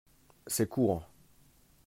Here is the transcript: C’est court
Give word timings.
C’est 0.47 0.65
court 0.67 1.07